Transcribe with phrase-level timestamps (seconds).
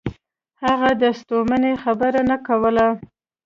[0.63, 2.87] هغه د ستومنۍ خبره نه کوله.